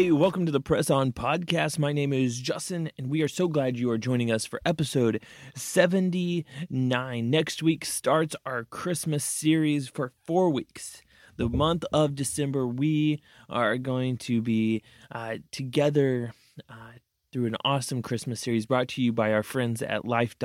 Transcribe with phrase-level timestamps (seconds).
[0.00, 1.78] Hey, welcome to the Press On Podcast.
[1.78, 5.22] My name is Justin, and we are so glad you are joining us for episode
[5.54, 7.30] 79.
[7.30, 11.02] Next week starts our Christmas series for four weeks.
[11.36, 14.82] The month of December, we are going to be
[15.12, 16.32] uh, together
[16.66, 16.92] uh,
[17.30, 20.38] through an awesome Christmas series brought to you by our friends at Life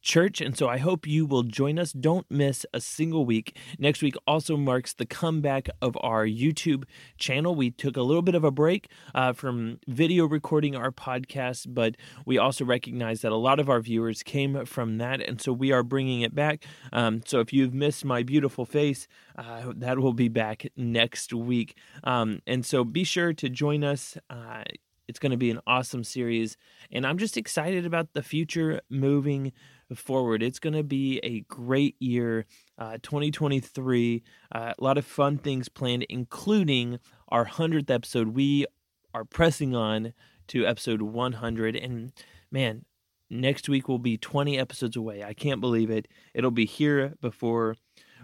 [0.00, 0.40] church.
[0.40, 1.92] And so I hope you will join us.
[1.92, 3.56] Don't miss a single week.
[3.78, 6.84] Next week also marks the comeback of our YouTube
[7.18, 7.54] channel.
[7.54, 11.96] We took a little bit of a break uh, from video recording our podcast, but
[12.24, 15.20] we also recognize that a lot of our viewers came from that.
[15.20, 16.64] And so we are bringing it back.
[16.92, 21.76] Um, so if you've missed my beautiful face, uh, that will be back next week.
[22.04, 24.16] Um, and so be sure to join us.
[24.28, 24.64] Uh,
[25.10, 26.56] it's going to be an awesome series.
[26.92, 29.52] And I'm just excited about the future moving
[29.92, 30.40] forward.
[30.40, 32.46] It's going to be a great year,
[32.78, 34.22] uh, 2023.
[34.54, 38.28] Uh, a lot of fun things planned, including our 100th episode.
[38.28, 38.66] We
[39.12, 40.14] are pressing on
[40.46, 41.74] to episode 100.
[41.74, 42.12] And
[42.52, 42.84] man,
[43.28, 45.24] next week will be 20 episodes away.
[45.24, 46.06] I can't believe it.
[46.34, 47.74] It'll be here before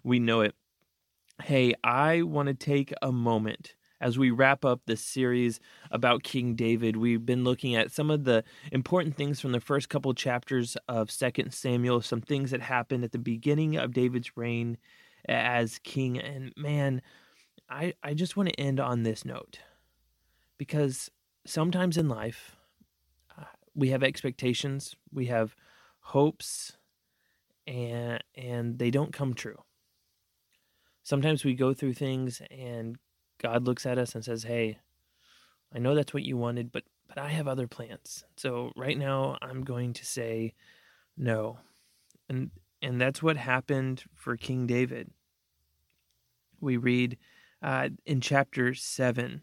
[0.05, 0.55] we know it.
[1.43, 6.55] Hey, I want to take a moment as we wrap up this series about King
[6.55, 10.77] David, we've been looking at some of the important things from the first couple chapters
[10.89, 14.77] of Second Samuel, some things that happened at the beginning of David's reign
[15.29, 16.19] as king.
[16.19, 17.01] And man,
[17.71, 19.61] I, I just want to end on this note
[20.59, 21.11] because
[21.47, 22.57] sometimes in life,
[23.39, 23.45] uh,
[23.75, 25.57] we have expectations, we have
[26.01, 26.77] hopes,
[27.67, 29.63] and and they don't come true.
[31.03, 32.99] Sometimes we go through things and
[33.39, 34.79] God looks at us and says, "Hey,
[35.75, 38.25] I know that's what you wanted, but but I have other plans.
[38.37, 40.55] So right now I'm going to say
[41.17, 41.59] no."
[42.29, 42.51] And
[42.83, 45.11] and that's what happened for King David.
[46.61, 47.19] We read
[47.63, 49.43] uh, in chapter 7.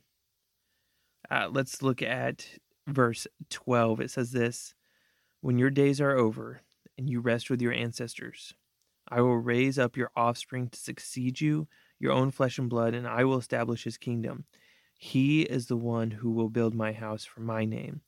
[1.29, 2.47] Uh, let's look at
[2.87, 4.01] verse 12.
[4.01, 4.75] It says this
[5.41, 6.61] When your days are over
[6.97, 8.53] and you rest with your ancestors,
[9.07, 11.67] I will raise up your offspring to succeed you
[11.99, 14.45] your own flesh and blood, and I will establish his kingdom.
[14.97, 18.01] He is the one who will build my house for my name,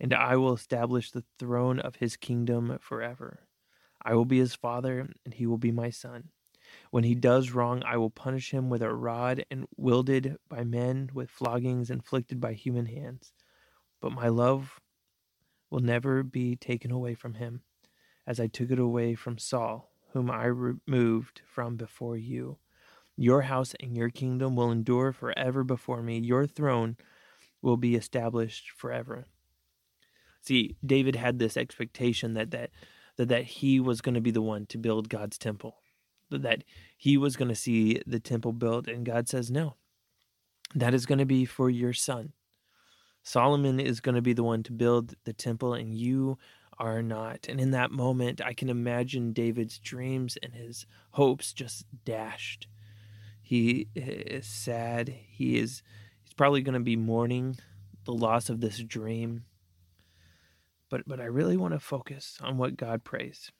[0.00, 3.46] and I will establish the throne of his kingdom forever.
[4.02, 6.30] I will be his father, and he will be my son.
[6.90, 11.10] When he does wrong, I will punish him with a rod and wielded by men,
[11.12, 13.32] with floggings inflicted by human hands.
[14.00, 14.80] But my love
[15.70, 17.62] will never be taken away from him,
[18.26, 22.58] as I took it away from Saul, whom I removed from before you.
[23.16, 26.18] Your house and your kingdom will endure forever before me.
[26.18, 26.96] Your throne
[27.60, 29.26] will be established forever.
[30.40, 32.70] See, David had this expectation that that
[33.16, 35.76] that, that he was going to be the one to build God's temple.
[36.30, 36.64] That
[36.96, 39.76] he was going to see the temple built and God says no.
[40.74, 42.32] That is going to be for your son.
[43.22, 46.38] Solomon is going to be the one to build the temple and you
[46.78, 47.46] are not.
[47.48, 52.66] And in that moment, I can imagine David's dreams and his hopes just dashed.
[53.42, 55.08] He is sad.
[55.08, 55.82] He is
[56.22, 57.56] he's probably going to be mourning
[58.04, 59.44] the loss of this dream.
[60.88, 63.50] But but I really want to focus on what God prays.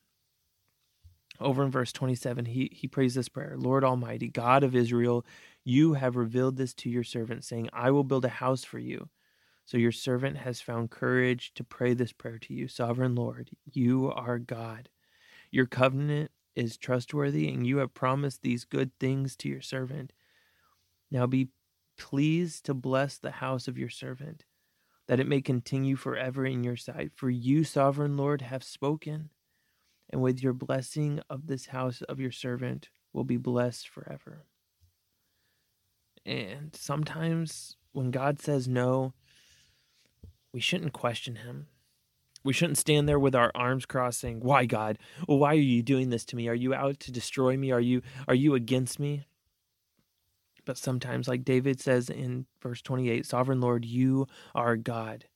[1.41, 5.27] Over in verse 27, he, he prays this prayer Lord Almighty, God of Israel,
[5.65, 9.09] you have revealed this to your servant, saying, I will build a house for you.
[9.65, 12.69] So your servant has found courage to pray this prayer to you.
[12.69, 14.89] Sovereign Lord, you are God.
[15.51, 20.13] Your covenant is trustworthy, and you have promised these good things to your servant.
[21.11, 21.49] Now be
[21.99, 24.45] pleased to bless the house of your servant,
[25.09, 27.13] that it may continue forever in your sight.
[27.15, 29.31] For you, sovereign Lord, have spoken,
[30.11, 34.45] and with your blessing of this house of your servant will be blessed forever.
[36.25, 39.13] And sometimes when God says no,
[40.53, 41.67] we shouldn't question him.
[42.45, 44.99] We shouldn't stand there with our arms crossed saying, "Why God?
[45.29, 46.49] Well, why are you doing this to me?
[46.49, 47.71] Are you out to destroy me?
[47.71, 49.27] Are you are you against me?"
[50.65, 55.27] But sometimes like David says in verse 28, "Sovereign Lord, you are God."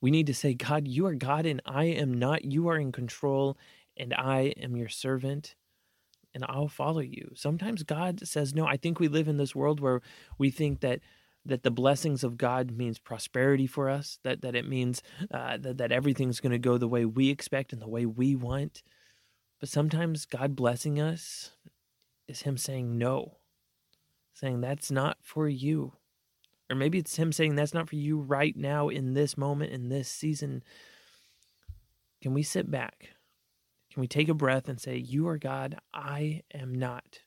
[0.00, 2.44] We need to say, "God, you are God and I am not.
[2.44, 3.58] You are in control
[3.96, 5.56] and I am your servant."
[6.32, 7.32] And I'll follow you.
[7.34, 8.64] Sometimes God says no.
[8.64, 10.00] I think we live in this world where
[10.38, 11.00] we think that
[11.50, 15.02] that the blessings of God means prosperity for us, that, that it means
[15.32, 18.36] uh, that, that everything's going to go the way we expect and the way we
[18.36, 18.82] want.
[19.58, 21.50] But sometimes God blessing us
[22.28, 23.38] is Him saying no,
[24.32, 25.92] saying that's not for you.
[26.70, 29.88] Or maybe it's Him saying that's not for you right now in this moment, in
[29.88, 30.62] this season.
[32.22, 33.08] Can we sit back?
[33.92, 37.20] Can we take a breath and say, You are God, I am not.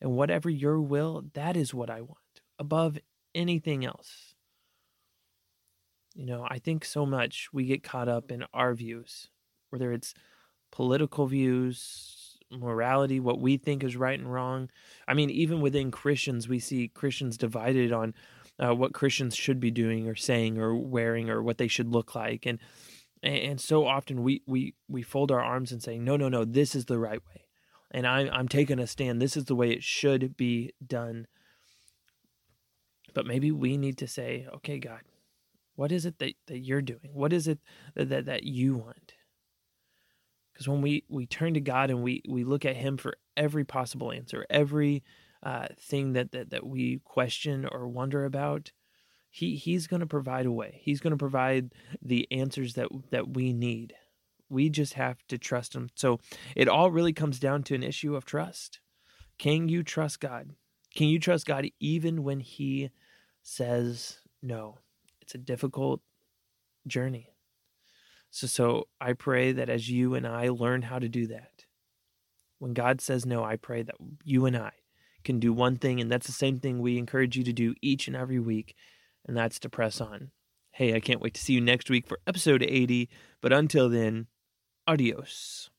[0.00, 2.16] And whatever your will, that is what I want
[2.58, 2.98] above
[3.34, 4.34] anything else.
[6.14, 9.28] You know, I think so much we get caught up in our views,
[9.70, 10.14] whether it's
[10.72, 14.70] political views, morality, what we think is right and wrong.
[15.06, 18.14] I mean, even within Christians, we see Christians divided on
[18.58, 22.14] uh, what Christians should be doing or saying or wearing or what they should look
[22.14, 22.58] like, and
[23.22, 26.74] and so often we we we fold our arms and say, no, no, no, this
[26.74, 27.46] is the right way,
[27.90, 29.20] and I'm I'm taking a stand.
[29.20, 31.26] This is the way it should be done.
[33.14, 35.00] But maybe we need to say, okay, God,
[35.74, 37.10] what is it that, that you're doing?
[37.12, 37.58] What is it
[37.94, 39.14] that, that, that you want?
[40.52, 43.64] Because when we, we turn to God and we, we look at Him for every
[43.64, 45.02] possible answer, every
[45.42, 48.72] uh, thing that, that, that we question or wonder about,
[49.30, 50.80] he, He's going to provide a way.
[50.82, 51.72] He's going to provide
[52.02, 53.94] the answers that, that we need.
[54.50, 55.88] We just have to trust Him.
[55.94, 56.20] So
[56.54, 58.80] it all really comes down to an issue of trust.
[59.38, 60.50] Can you trust God?
[60.94, 62.90] Can you trust God even when He
[63.42, 64.78] says no?
[65.20, 66.00] It's a difficult
[66.86, 67.30] journey.
[68.30, 71.64] So, so I pray that as you and I learn how to do that,
[72.58, 74.72] when God says no, I pray that you and I
[75.24, 78.06] can do one thing, and that's the same thing we encourage you to do each
[78.06, 78.74] and every week,
[79.26, 80.30] and that's to press on.
[80.72, 83.08] Hey, I can't wait to see you next week for episode 80,
[83.40, 84.26] but until then,
[84.86, 85.69] adios.